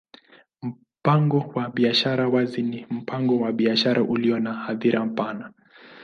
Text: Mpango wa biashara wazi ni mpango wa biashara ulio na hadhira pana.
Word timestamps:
Mpango 0.61 1.51
wa 1.55 1.69
biashara 1.69 2.27
wazi 2.27 2.61
ni 2.61 2.85
mpango 2.89 3.39
wa 3.39 3.51
biashara 3.51 4.03
ulio 4.03 4.39
na 4.39 4.53
hadhira 4.53 5.05
pana. 5.05 5.53